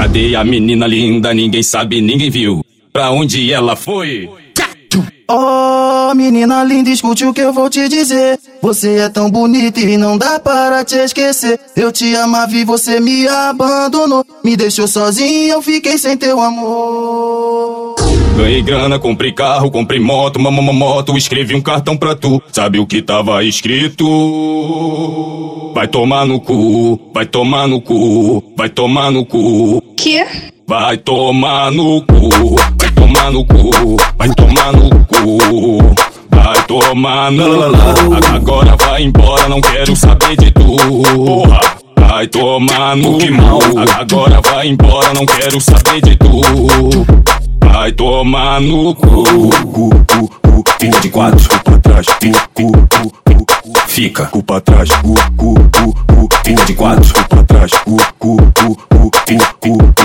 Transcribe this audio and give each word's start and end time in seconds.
Cadê 0.00 0.34
a 0.34 0.42
menina 0.42 0.86
linda? 0.86 1.34
Ninguém 1.34 1.62
sabe, 1.62 2.00
ninguém 2.00 2.30
viu. 2.30 2.64
Pra 2.90 3.10
onde 3.10 3.52
ela 3.52 3.76
foi? 3.76 4.30
Oh, 5.28 6.14
menina 6.14 6.64
linda, 6.64 6.88
escute 6.88 7.26
o 7.26 7.34
que 7.34 7.42
eu 7.42 7.52
vou 7.52 7.68
te 7.68 7.86
dizer. 7.86 8.40
Você 8.62 8.96
é 8.96 9.10
tão 9.10 9.30
bonita 9.30 9.78
e 9.78 9.98
não 9.98 10.16
dá 10.16 10.40
para 10.40 10.82
te 10.86 10.96
esquecer. 10.96 11.60
Eu 11.76 11.92
te 11.92 12.16
amava 12.16 12.56
e 12.56 12.64
você 12.64 12.98
me 12.98 13.28
abandonou. 13.28 14.24
Me 14.42 14.56
deixou 14.56 14.88
sozinho, 14.88 15.52
eu 15.52 15.60
fiquei 15.60 15.98
sem 15.98 16.16
teu 16.16 16.40
amor. 16.40 17.79
Ganhei 18.40 18.62
grana, 18.62 18.98
comprei 18.98 19.32
carro, 19.32 19.70
comprei 19.70 20.00
moto, 20.00 20.40
mamama 20.40 20.72
moto, 20.72 21.14
escrevi 21.14 21.54
um 21.54 21.60
cartão 21.60 21.94
pra 21.94 22.14
tu. 22.14 22.42
Sabe 22.50 22.78
o 22.78 22.86
que 22.86 23.02
tava 23.02 23.44
escrito? 23.44 24.02
Vai 25.74 25.86
tomar 25.86 26.24
no 26.24 26.40
cu, 26.40 26.98
vai 27.12 27.26
tomar 27.26 27.68
no 27.68 27.82
cu, 27.82 28.42
vai 28.56 28.70
tomar 28.70 29.10
no 29.10 29.26
cu. 29.26 29.82
Que? 29.94 30.24
Vai 30.66 30.96
tomar 30.96 31.70
no 31.70 32.00
cu, 32.00 32.56
vai 32.78 32.90
tomar 32.94 33.30
no 33.30 33.44
cu, 33.44 33.96
vai 34.16 34.30
tomar 34.34 34.72
no 34.72 34.88
cu. 35.04 35.38
Vai 36.30 36.62
tomar 36.66 37.30
no 37.30 37.44
cu. 37.44 38.24
Agora 38.34 38.74
vai 38.76 39.02
embora, 39.02 39.48
não 39.50 39.60
quero 39.60 39.94
saber 39.94 40.34
de 40.38 40.50
tu. 40.50 40.76
Porra. 41.14 41.60
Vai 41.94 42.26
tomar 42.26 42.96
no 42.96 43.18
cu. 43.18 43.78
Agora 43.98 44.40
vai 44.40 44.68
embora, 44.68 45.12
não 45.12 45.26
quero 45.26 45.60
saber 45.60 46.00
de 46.00 46.16
tu. 46.16 46.40
Vai 47.90 47.96
tomar 47.96 48.60
no 48.60 48.94
cu. 48.94 49.24
cu, 49.72 49.88
cu, 50.06 50.28
cu, 50.40 50.62
fica 50.78 50.98
de 51.00 51.10
quatro, 51.10 51.48
cu 51.48 51.62
pra 51.62 51.78
trás, 51.78 52.06
fica, 53.86 54.26
cu 54.26 54.42
pra 54.44 54.60
trás, 54.60 54.88
fica 56.42 56.64
de 56.66 56.74
quatro, 56.74 57.12
cu 57.12 57.26
pra 57.28 57.42
trás, 57.42 57.70
cu, 57.82 57.96
cu 58.18 58.36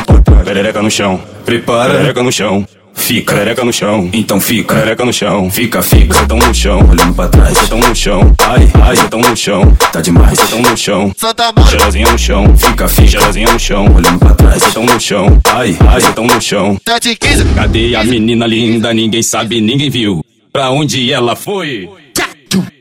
pra 0.05 0.21
trás. 0.23 0.43
Perereca 0.45 0.81
no 0.81 0.89
chão, 0.89 1.19
prepara, 1.43 1.91
perereca 1.91 2.23
no 2.23 2.31
chão. 2.31 2.65
Fica, 2.95 3.33
Perereca 3.35 3.63
no 3.63 3.71
chão, 3.71 4.09
então 4.13 4.39
fica, 4.39 4.73
perereca 4.73 5.05
no 5.05 5.13
chão. 5.13 5.51
fica, 5.51 5.81
fica, 5.83 6.13
Cê 6.15 6.25
tão 6.25 6.37
no 6.39 6.53
chão, 6.53 6.79
olhando 6.89 7.13
pra 7.13 7.27
trás, 7.27 7.55
cê 7.57 7.67
tão 7.67 7.77
no 7.79 7.95
chão. 7.95 8.35
ai, 8.41 8.71
ai, 8.81 8.95
Cê 8.95 9.07
tão 9.07 9.21
no 9.21 9.35
chão, 9.37 9.77
tá 9.91 10.01
demais, 10.01 10.39
cê 10.39 10.47
tão 10.47 10.61
no 10.61 10.75
chão. 10.77 11.11
Santa 11.15 11.51
Mara. 11.55 11.69
Cheirosinha 11.69 12.11
no 12.11 12.17
chão, 12.17 12.57
fica, 12.57 12.87
fica, 12.87 13.07
cheirosinha 13.07 13.51
no 13.53 13.59
chão. 13.59 13.85
olhando 13.95 14.17
pra 14.17 14.33
trás, 14.33 14.63
Cê 14.63 14.71
tão 14.71 14.85
no 14.85 14.99
chão, 14.99 15.39
ai, 15.45 15.77
ai, 15.87 16.01
cê 16.01 16.11
tão 16.13 16.25
no 16.25 16.41
chão. 16.41 16.77
7 16.87 17.09
e 17.09 17.15
15. 17.15 17.45
Cadê 17.53 17.95
a 17.95 18.03
menina 18.03 18.47
linda? 18.47 18.91
Ninguém 18.93 19.21
sabe, 19.21 19.61
ninguém 19.61 19.89
viu. 19.89 20.25
Pra 20.51 20.71
onde 20.71 21.11
ela 21.11 21.35
foi? 21.35 21.87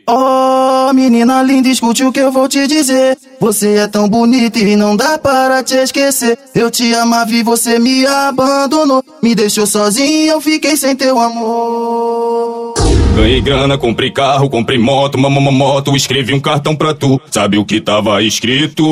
Oh, 0.06 0.73
menina 1.04 1.42
linda, 1.42 1.68
escute 1.68 2.02
o 2.02 2.10
que 2.10 2.20
eu 2.20 2.32
vou 2.32 2.48
te 2.48 2.66
dizer. 2.66 3.18
Você 3.38 3.74
é 3.76 3.86
tão 3.86 4.08
bonita 4.08 4.58
e 4.58 4.74
não 4.74 4.96
dá 4.96 5.18
para 5.18 5.62
te 5.62 5.74
esquecer. 5.74 6.38
Eu 6.54 6.70
te 6.70 6.94
amava 6.94 7.30
e 7.30 7.42
você 7.42 7.78
me 7.78 8.06
abandonou. 8.06 9.04
Me 9.22 9.34
deixou 9.34 9.66
sozinho, 9.66 10.32
eu 10.32 10.40
fiquei 10.40 10.76
sem 10.76 10.96
teu 10.96 11.18
amor. 11.18 12.72
Ganhei 13.14 13.42
grana, 13.42 13.76
comprei 13.76 14.10
carro, 14.10 14.48
comprei 14.48 14.78
moto, 14.78 15.18
mamama 15.18 15.52
moto, 15.52 15.94
escrevi 15.94 16.32
um 16.32 16.40
cartão 16.40 16.74
pra 16.74 16.94
tu. 16.94 17.20
Sabe 17.30 17.58
o 17.58 17.64
que 17.64 17.80
tava 17.80 18.22
escrito? 18.22 18.82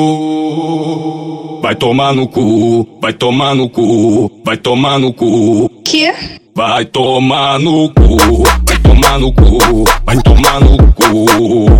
Vai 1.61 1.75
tomar 1.75 2.13
no 2.13 2.27
cu, 2.27 2.87
vai 3.01 3.13
tomar 3.13 3.55
no 3.55 3.67
cu, 3.67 4.31
vai 4.45 4.57
tomar 4.57 4.99
no 4.99 5.11
cu. 5.11 5.67
Que? 5.83 6.13
Vai 6.55 6.85
tomar 6.85 7.59
no 7.59 7.89
cu, 7.89 8.43
vai 8.63 8.77
tomar 8.77 9.17
no 9.19 9.33
cu, 9.33 9.83
vai 10.05 10.21
tomar 10.21 10.59
no 10.61 10.77
cu. 10.93 11.72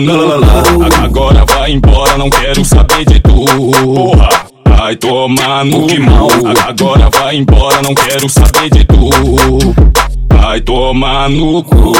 No 0.00 0.40
cu. 0.64 0.82
Agora 1.02 1.44
vai 1.44 1.72
embora, 1.72 2.18
não 2.18 2.30
quero 2.30 2.64
saber 2.64 3.04
de 3.04 3.20
tu. 3.20 3.44
Porra. 3.84 4.28
Vai 4.66 4.96
tomar 4.96 5.64
no 5.64 5.86
Que 5.86 5.98
mal. 5.98 6.28
Agora 6.66 7.08
vai 7.10 7.36
embora, 7.36 7.82
não 7.82 7.94
quero 7.94 8.28
saber 8.28 8.70
de 8.70 8.84
tu. 8.84 9.10
Vai 10.30 10.60
tomar 10.60 11.28
no 11.30 11.62
cu. 11.62 11.94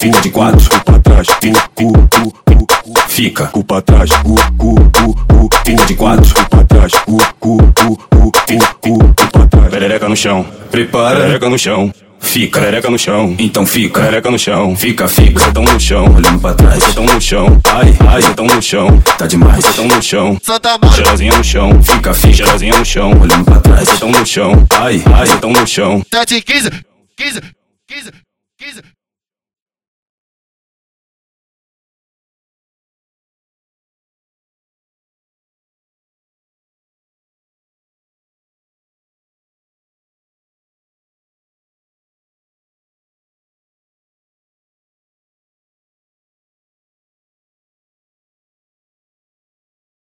fica 0.00 0.20
de 0.20 0.30
quatro, 0.30 0.70
cu 0.70 0.84
pra 0.84 0.98
trás, 1.00 1.26
fica, 3.08 3.46
cu 3.46 3.64
pra 3.64 3.82
trás, 3.82 4.10
fica 5.64 5.86
de 5.86 5.94
quatro, 5.94 6.34
cu 6.34 6.48
pra 6.48 6.64
trás, 6.64 6.92
cu, 7.04 7.16
cu 7.38 7.56
pra 9.32 9.46
trás. 9.46 9.70
Perereca 9.70 10.08
no 10.08 10.16
chão, 10.16 10.46
Prepara, 10.70 11.20
perereca 11.20 11.48
no 11.48 11.58
chão, 11.58 11.92
fica, 12.20 12.60
perereca 12.60 12.90
no 12.90 12.98
chão, 12.98 13.34
então 13.38 13.66
fica, 13.66 14.00
perereca 14.00 14.30
no 14.30 14.38
chão. 14.38 14.76
fica, 14.76 15.08
fica, 15.08 15.40
Cê 15.44 15.52
tão 15.52 15.64
no 15.64 15.80
chão, 15.80 16.04
olhando 16.14 16.40
pra 16.40 16.54
trás, 16.54 16.82
cê 16.82 16.92
tão 16.92 17.04
no 17.04 17.20
chão, 17.20 17.60
ai, 17.66 17.96
ai, 18.08 18.22
cê 18.22 18.34
tão 18.34 18.46
no 18.46 18.62
chão, 18.62 19.02
tá 19.18 19.26
demais, 19.26 19.64
cê 19.64 19.72
tão 19.72 19.88
no 19.88 20.02
chão. 20.02 20.38
Santa. 20.42 20.78
Cheirosinha 20.94 21.36
no 21.36 21.44
chão, 21.44 21.82
fica, 21.82 22.14
fica, 22.14 22.34
cheirosinha 22.34 22.78
no 22.78 22.84
chão. 22.84 23.10
olhando 23.20 23.44
pra 23.44 23.60
trás, 23.60 23.88
Cê 23.88 23.96
tão 23.98 24.10
no 24.10 24.26
chão, 24.26 24.66
ai, 24.74 25.02
ai, 25.14 25.26
cê 25.26 25.36
tão 25.36 25.52
no 25.52 25.66
chão. 25.66 26.02
7 26.12 26.34
e 26.34 26.42
15. 26.42 26.70
15. 27.16 27.40
15. 27.86 28.10
15. 28.12 28.25